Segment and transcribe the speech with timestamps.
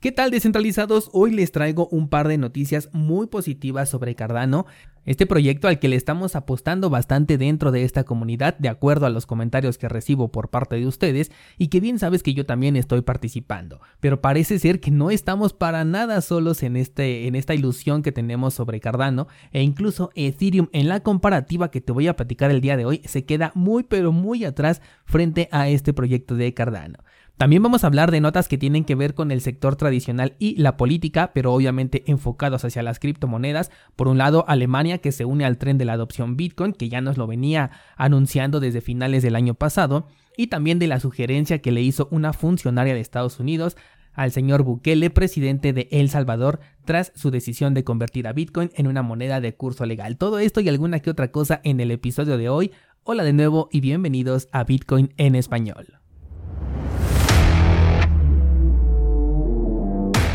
[0.00, 1.10] ¿Qué tal descentralizados?
[1.12, 4.64] Hoy les traigo un par de noticias muy positivas sobre Cardano,
[5.04, 9.10] este proyecto al que le estamos apostando bastante dentro de esta comunidad de acuerdo a
[9.10, 12.76] los comentarios que recibo por parte de ustedes y que bien sabes que yo también
[12.76, 17.56] estoy participando, pero parece ser que no estamos para nada solos en, este, en esta
[17.56, 22.14] ilusión que tenemos sobre Cardano e incluso Ethereum en la comparativa que te voy a
[22.14, 26.36] platicar el día de hoy se queda muy pero muy atrás frente a este proyecto
[26.36, 26.98] de Cardano.
[27.38, 30.56] También vamos a hablar de notas que tienen que ver con el sector tradicional y
[30.56, 33.70] la política, pero obviamente enfocados hacia las criptomonedas.
[33.94, 37.00] Por un lado, Alemania que se une al tren de la adopción Bitcoin, que ya
[37.00, 41.70] nos lo venía anunciando desde finales del año pasado, y también de la sugerencia que
[41.70, 43.76] le hizo una funcionaria de Estados Unidos
[44.14, 48.88] al señor Bukele, presidente de El Salvador, tras su decisión de convertir a Bitcoin en
[48.88, 50.16] una moneda de curso legal.
[50.16, 52.72] Todo esto y alguna que otra cosa en el episodio de hoy.
[53.04, 56.00] Hola de nuevo y bienvenidos a Bitcoin en español.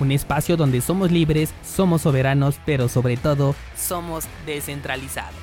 [0.00, 5.34] un espacio donde somos libres, somos soberanos, pero sobre todo somos descentralizados.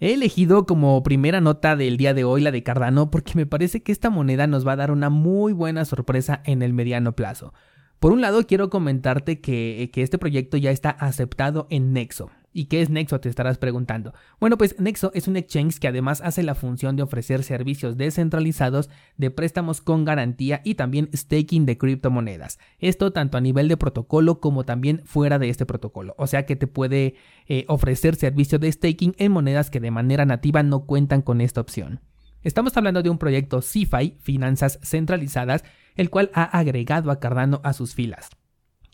[0.00, 3.82] He elegido como primera nota del día de hoy la de Cardano porque me parece
[3.82, 7.54] que esta moneda nos va a dar una muy buena sorpresa en el mediano plazo.
[8.00, 12.30] Por un lado quiero comentarte que, que este proyecto ya está aceptado en Nexo.
[12.56, 13.18] ¿Y qué es Nexo?
[13.18, 14.14] Te estarás preguntando.
[14.38, 18.90] Bueno, pues Nexo es un exchange que además hace la función de ofrecer servicios descentralizados
[19.16, 22.60] de préstamos con garantía y también staking de criptomonedas.
[22.78, 26.14] Esto tanto a nivel de protocolo como también fuera de este protocolo.
[26.16, 27.16] O sea que te puede
[27.48, 31.60] eh, ofrecer servicio de staking en monedas que de manera nativa no cuentan con esta
[31.60, 32.02] opción.
[32.42, 35.64] Estamos hablando de un proyecto CeFi, Finanzas Centralizadas,
[35.96, 38.30] el cual ha agregado a Cardano a sus filas.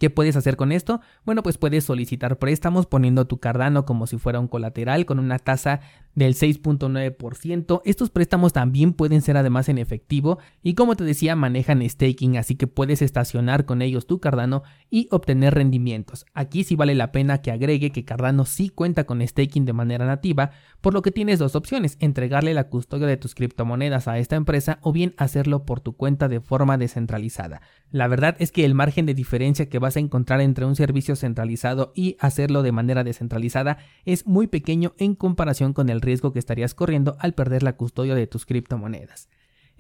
[0.00, 1.03] ¿Qué puedes hacer con esto?
[1.27, 5.38] Bueno, pues puedes solicitar préstamos poniendo tu Cardano como si fuera un colateral con una
[5.38, 5.81] tasa
[6.15, 7.83] del 6.9%.
[7.84, 12.56] Estos préstamos también pueden ser además en efectivo y como te decía manejan staking, así
[12.56, 16.25] que puedes estacionar con ellos tu Cardano y obtener rendimientos.
[16.32, 20.06] Aquí sí vale la pena que agregue que Cardano sí cuenta con staking de manera
[20.06, 24.37] nativa, por lo que tienes dos opciones, entregarle la custodia de tus criptomonedas a esta
[24.37, 27.61] empresa o bien hacerlo por tu cuenta de forma descentralizada.
[27.91, 31.16] La verdad es que el margen de diferencia que vas a encontrar entre un servicio
[31.16, 36.38] centralizado y hacerlo de manera descentralizada es muy pequeño en comparación con el riesgo que
[36.38, 39.28] estarías corriendo al perder la custodia de tus criptomonedas.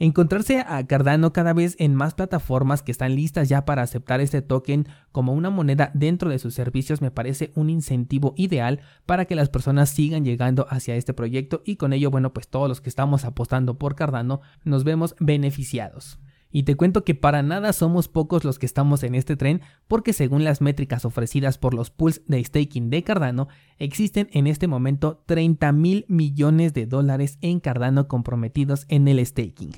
[0.02, 4.40] Encontrarse a Cardano cada vez en más plataformas que están listas ya para aceptar este
[4.40, 9.34] token como una moneda dentro de sus servicios me parece un incentivo ideal para que
[9.34, 12.88] las personas sigan llegando hacia este proyecto y con ello, bueno, pues todos los que
[12.88, 16.18] estamos apostando por Cardano nos vemos beneficiados.
[16.52, 20.12] Y te cuento que para nada somos pocos los que estamos en este tren porque
[20.12, 25.22] según las métricas ofrecidas por los pools de staking de Cardano, existen en este momento
[25.26, 29.72] 30 mil millones de dólares en Cardano comprometidos en el staking.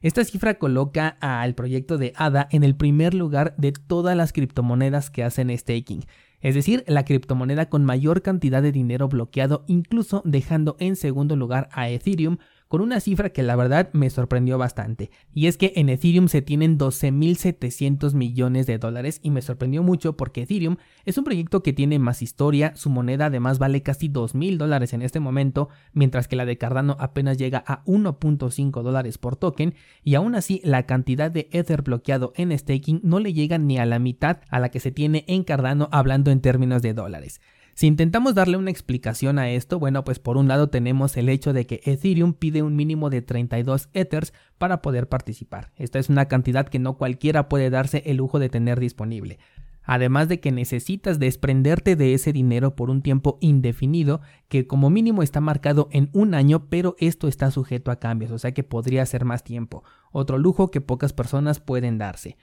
[0.00, 5.10] Esta cifra coloca al proyecto de ADA en el primer lugar de todas las criptomonedas
[5.10, 6.04] que hacen staking,
[6.40, 11.68] es decir, la criptomoneda con mayor cantidad de dinero bloqueado, incluso dejando en segundo lugar
[11.72, 12.38] a Ethereum
[12.68, 15.10] con una cifra que la verdad me sorprendió bastante.
[15.32, 20.16] Y es que en Ethereum se tienen 12.700 millones de dólares y me sorprendió mucho
[20.16, 24.58] porque Ethereum es un proyecto que tiene más historia, su moneda además vale casi 2.000
[24.58, 29.36] dólares en este momento, mientras que la de Cardano apenas llega a 1.5 dólares por
[29.36, 29.74] token
[30.04, 33.86] y aún así la cantidad de Ether bloqueado en staking no le llega ni a
[33.86, 37.40] la mitad a la que se tiene en Cardano hablando en términos de dólares.
[37.78, 41.52] Si intentamos darle una explicación a esto, bueno, pues por un lado tenemos el hecho
[41.52, 45.70] de que Ethereum pide un mínimo de 32 Ethers para poder participar.
[45.76, 49.38] Esta es una cantidad que no cualquiera puede darse el lujo de tener disponible.
[49.84, 55.22] Además de que necesitas desprenderte de ese dinero por un tiempo indefinido, que como mínimo
[55.22, 59.06] está marcado en un año, pero esto está sujeto a cambios, o sea que podría
[59.06, 59.84] ser más tiempo.
[60.10, 62.38] Otro lujo que pocas personas pueden darse.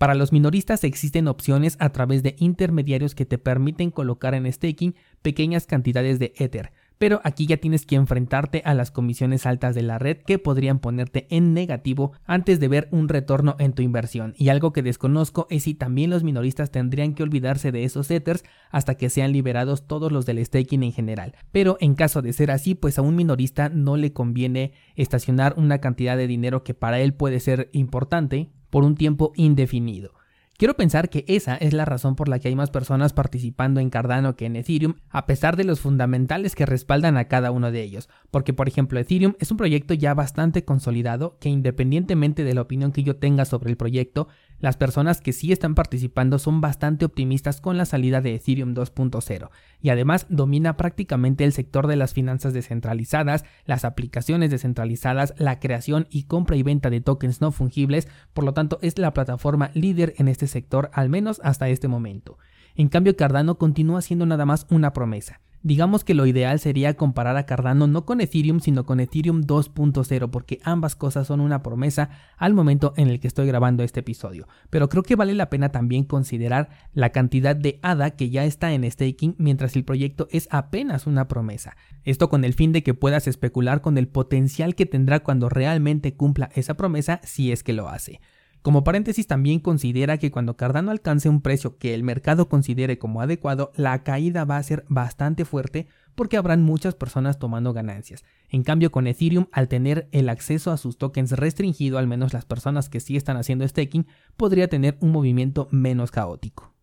[0.00, 4.94] Para los minoristas existen opciones a través de intermediarios que te permiten colocar en staking
[5.20, 9.82] pequeñas cantidades de Ether, pero aquí ya tienes que enfrentarte a las comisiones altas de
[9.82, 14.32] la red que podrían ponerte en negativo antes de ver un retorno en tu inversión.
[14.38, 18.42] Y algo que desconozco es si también los minoristas tendrían que olvidarse de esos Ethers
[18.70, 21.34] hasta que sean liberados todos los del staking en general.
[21.52, 25.82] Pero en caso de ser así, pues a un minorista no le conviene estacionar una
[25.82, 30.19] cantidad de dinero que para él puede ser importante por un tiempo indefinido.
[30.60, 33.88] Quiero pensar que esa es la razón por la que hay más personas participando en
[33.88, 37.82] Cardano que en Ethereum, a pesar de los fundamentales que respaldan a cada uno de
[37.82, 38.10] ellos.
[38.30, 42.92] Porque, por ejemplo, Ethereum es un proyecto ya bastante consolidado que independientemente de la opinión
[42.92, 44.28] que yo tenga sobre el proyecto,
[44.58, 49.48] las personas que sí están participando son bastante optimistas con la salida de Ethereum 2.0
[49.80, 56.06] y además domina prácticamente el sector de las finanzas descentralizadas, las aplicaciones descentralizadas, la creación
[56.10, 60.12] y compra y venta de tokens no fungibles, por lo tanto es la plataforma líder
[60.18, 62.36] en este sector al menos hasta este momento.
[62.76, 65.40] En cambio Cardano continúa siendo nada más una promesa.
[65.62, 70.30] Digamos que lo ideal sería comparar a Cardano no con Ethereum, sino con Ethereum 2.0,
[70.30, 72.08] porque ambas cosas son una promesa
[72.38, 74.48] al momento en el que estoy grabando este episodio.
[74.70, 78.72] Pero creo que vale la pena también considerar la cantidad de ADA que ya está
[78.72, 81.76] en staking mientras el proyecto es apenas una promesa.
[82.04, 86.14] Esto con el fin de que puedas especular con el potencial que tendrá cuando realmente
[86.14, 88.22] cumpla esa promesa si es que lo hace.
[88.62, 93.22] Como paréntesis también considera que cuando Cardano alcance un precio que el mercado considere como
[93.22, 98.22] adecuado, la caída va a ser bastante fuerte porque habrán muchas personas tomando ganancias.
[98.50, 102.44] En cambio con Ethereum, al tener el acceso a sus tokens restringido, al menos las
[102.44, 106.74] personas que sí están haciendo staking, podría tener un movimiento menos caótico.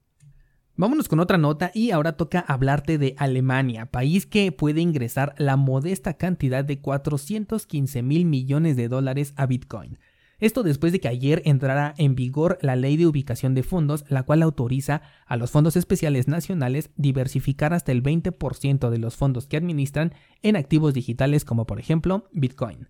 [0.80, 5.57] Vámonos con otra nota y ahora toca hablarte de Alemania, país que puede ingresar la
[5.57, 9.97] modesta cantidad de 415 mil millones de dólares a Bitcoin.
[10.39, 14.21] Esto después de que ayer entrara en vigor la ley de ubicación de fondos, la
[14.21, 19.57] cual autoriza a los fondos especiales nacionales diversificar hasta el 20% de los fondos que
[19.57, 20.13] administran
[20.43, 22.87] en activos digitales como por ejemplo Bitcoin.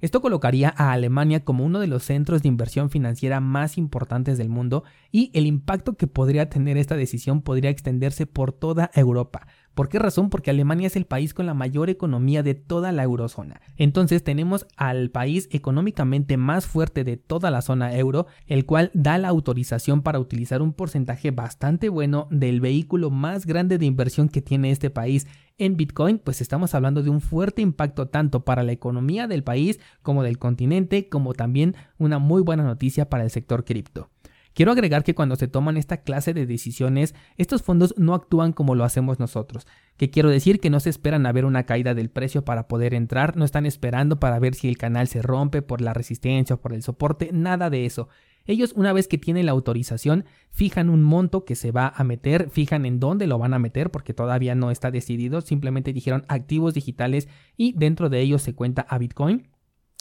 [0.00, 4.48] Esto colocaría a Alemania como uno de los centros de inversión financiera más importantes del
[4.48, 9.88] mundo y el impacto que podría tener esta decisión podría extenderse por toda Europa, ¿Por
[9.88, 10.28] qué razón?
[10.28, 13.60] Porque Alemania es el país con la mayor economía de toda la eurozona.
[13.76, 19.18] Entonces tenemos al país económicamente más fuerte de toda la zona euro, el cual da
[19.18, 24.42] la autorización para utilizar un porcentaje bastante bueno del vehículo más grande de inversión que
[24.42, 25.26] tiene este país
[25.58, 29.80] en Bitcoin, pues estamos hablando de un fuerte impacto tanto para la economía del país
[30.02, 34.08] como del continente, como también una muy buena noticia para el sector cripto.
[34.54, 38.74] Quiero agregar que cuando se toman esta clase de decisiones, estos fondos no actúan como
[38.74, 39.66] lo hacemos nosotros.
[39.96, 42.94] Que quiero decir que no se esperan a ver una caída del precio para poder
[42.94, 46.60] entrar, no están esperando para ver si el canal se rompe por la resistencia o
[46.60, 48.08] por el soporte, nada de eso.
[48.48, 52.48] Ellos una vez que tienen la autorización, fijan un monto que se va a meter,
[52.48, 56.72] fijan en dónde lo van a meter porque todavía no está decidido, simplemente dijeron activos
[56.72, 57.28] digitales
[57.58, 59.48] y dentro de ellos se cuenta a Bitcoin.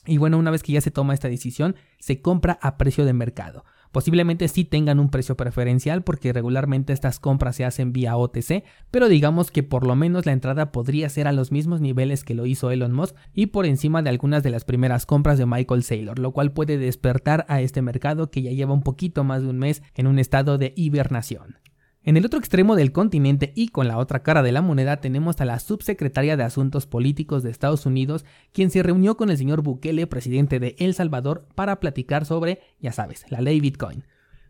[0.06, 3.12] Y bueno, una vez que ya se toma esta decisión, se compra a precio de
[3.12, 3.66] mercado.
[3.98, 9.10] Posiblemente sí tengan un precio preferencial porque regularmente estas compras se hacen vía OTC, pero
[9.10, 12.46] digamos que por lo menos la entrada podría ser a los mismos niveles que lo
[12.46, 16.20] hizo Elon Musk y por encima de algunas de las primeras compras de Michael Saylor,
[16.20, 19.58] lo cual puede despertar a este mercado que ya lleva un poquito más de un
[19.58, 21.58] mes en un estado de hibernación.
[22.08, 25.42] En el otro extremo del continente y con la otra cara de la moneda tenemos
[25.42, 28.24] a la subsecretaria de Asuntos Políticos de Estados Unidos,
[28.54, 32.94] quien se reunió con el señor Bukele, presidente de El Salvador, para platicar sobre, ya
[32.94, 34.06] sabes, la ley Bitcoin.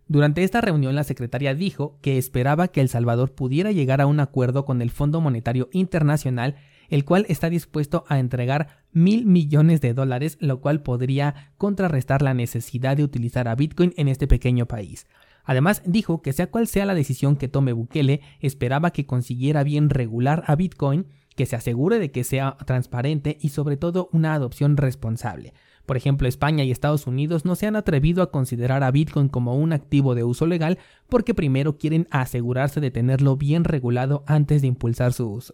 [0.08, 4.20] Durante esta reunión la secretaria dijo que esperaba que El Salvador pudiera llegar a un
[4.20, 6.58] acuerdo con el Fondo Monetario Internacional,
[6.90, 12.36] el cual está dispuesto a entregar mil millones de dólares, lo cual podría contrarrestar la
[12.36, 15.08] necesidad de utilizar a Bitcoin en este pequeño país.
[15.48, 19.90] Además, dijo que sea cual sea la decisión que tome Bukele, esperaba que consiguiera bien
[19.90, 24.76] regular a Bitcoin, que se asegure de que sea transparente y sobre todo una adopción
[24.76, 25.54] responsable.
[25.86, 29.56] Por ejemplo, España y Estados Unidos no se han atrevido a considerar a Bitcoin como
[29.56, 34.68] un activo de uso legal porque primero quieren asegurarse de tenerlo bien regulado antes de
[34.68, 35.54] impulsar su uso.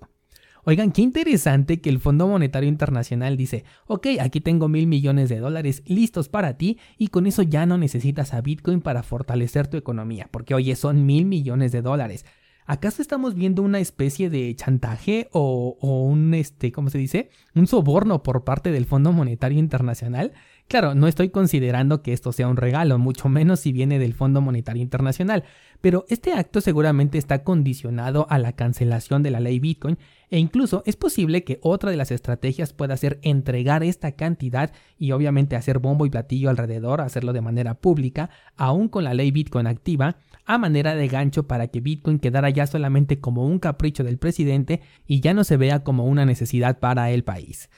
[0.66, 5.40] Oigan, qué interesante que el Fondo Monetario Internacional dice, ok, aquí tengo mil millones de
[5.40, 9.76] dólares listos para ti y con eso ya no necesitas a Bitcoin para fortalecer tu
[9.76, 12.26] economía, porque oye, son mil millones de dólares.
[12.66, 17.30] ¿Acaso estamos viendo una especie de chantaje o, o, un, este, ¿cómo se dice?
[17.56, 20.32] Un soborno por parte del Fondo Monetario Internacional?
[20.68, 24.42] Claro, no estoy considerando que esto sea un regalo, mucho menos si viene del Fondo
[24.42, 25.44] Monetario Internacional,
[25.82, 30.00] pero este acto seguramente está condicionado a la cancelación de la ley Bitcoin
[30.32, 35.12] e incluso es posible que otra de las estrategias pueda ser entregar esta cantidad y
[35.12, 39.68] obviamente hacer bombo y platillo alrededor, hacerlo de manera pública, aún con la ley Bitcoin
[39.68, 44.18] activa, a manera de gancho para que Bitcoin quedara ya solamente como un capricho del
[44.18, 47.70] presidente y ya no se vea como una necesidad para el país.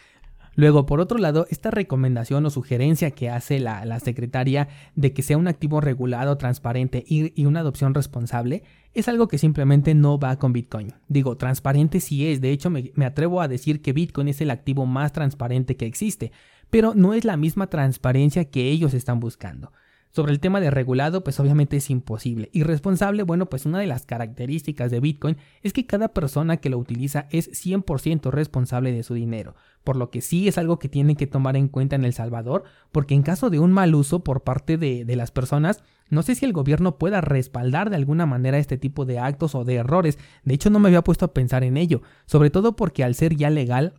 [0.56, 5.38] Luego, por otro lado, esta recomendación o sugerencia que hace la, secretaria de que sea
[5.38, 10.54] un activo regulado, transparente y, una adopción responsable, es algo que simplemente no va con
[10.54, 10.94] Bitcoin.
[11.10, 14.86] Digo, transparente sí es, de hecho me, atrevo a decir que Bitcoin es el activo
[14.86, 16.32] más transparente que existe,
[16.70, 19.72] pero no es la misma transparencia que ellos están buscando.
[20.16, 22.50] Sobre el tema de regulado, pues obviamente es imposible.
[22.54, 26.70] Y responsable, bueno, pues una de las características de Bitcoin es que cada persona que
[26.70, 29.56] lo utiliza es 100% responsable de su dinero.
[29.84, 32.64] Por lo que sí es algo que tienen que tomar en cuenta en El Salvador,
[32.94, 36.36] porque en caso de un mal uso por parte de, de las personas, no sé
[36.36, 40.18] si el gobierno pueda respaldar de alguna manera este tipo de actos o de errores.
[40.46, 43.36] De hecho, no me había puesto a pensar en ello, sobre todo porque al ser
[43.36, 43.96] ya legal,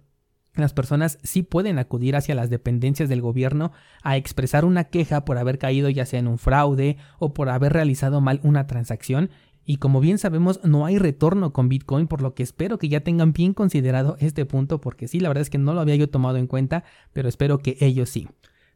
[0.62, 3.72] las personas sí pueden acudir hacia las dependencias del gobierno
[4.02, 7.72] a expresar una queja por haber caído ya sea en un fraude o por haber
[7.72, 9.30] realizado mal una transacción
[9.64, 13.00] y como bien sabemos no hay retorno con Bitcoin por lo que espero que ya
[13.00, 16.08] tengan bien considerado este punto porque sí la verdad es que no lo había yo
[16.08, 18.28] tomado en cuenta pero espero que ellos sí.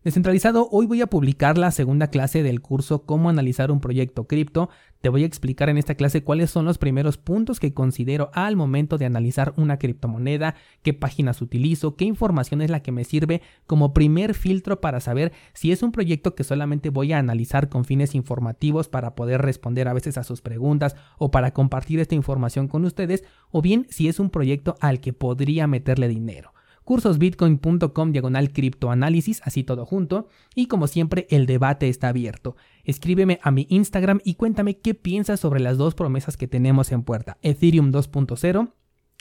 [0.02, 4.70] Descentralizado, hoy voy a publicar la segunda clase del curso Cómo analizar un proyecto cripto.
[5.02, 8.56] Te voy a explicar en esta clase cuáles son los primeros puntos que considero al
[8.56, 13.42] momento de analizar una criptomoneda, qué páginas utilizo, qué información es la que me sirve
[13.66, 17.84] como primer filtro para saber si es un proyecto que solamente voy a analizar con
[17.84, 22.68] fines informativos para poder responder a veces a sus preguntas o para compartir esta información
[22.68, 28.52] con ustedes, o bien si es un proyecto al que podría meterle dinero cursosbitcoin.com diagonal
[28.52, 32.56] criptoanálisis, así todo junto, y como siempre el debate está abierto.
[32.84, 37.02] Escríbeme a mi Instagram y cuéntame qué piensas sobre las dos promesas que tenemos en
[37.02, 38.72] puerta, Ethereum 2.0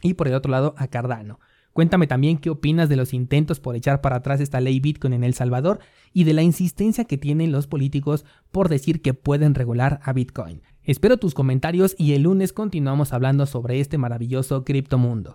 [0.01, 1.39] y por el otro lado a Cardano.
[1.73, 5.23] Cuéntame también qué opinas de los intentos por echar para atrás esta ley Bitcoin en
[5.23, 5.79] El Salvador
[6.13, 10.61] y de la insistencia que tienen los políticos por decir que pueden regular a Bitcoin.
[10.83, 15.27] Espero tus comentarios y el lunes continuamos hablando sobre este maravilloso criptomundo.